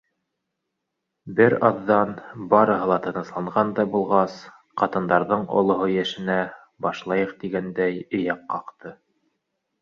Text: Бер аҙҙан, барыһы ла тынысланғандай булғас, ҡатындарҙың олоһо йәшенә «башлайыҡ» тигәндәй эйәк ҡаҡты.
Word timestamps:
Бер 1.39 1.53
аҙҙан, 1.67 2.15
барыһы 2.53 2.87
ла 2.91 2.97
тынысланғандай 3.03 3.89
булғас, 3.97 4.39
ҡатындарҙың 4.83 5.45
олоһо 5.61 5.91
йәшенә 5.97 6.39
«башлайыҡ» 6.87 7.37
тигәндәй 7.45 8.03
эйәк 8.23 8.43
ҡаҡты. 8.57 8.97